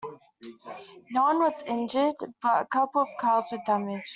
[1.11, 4.09] No one was injured, but a couple of cars were damaged.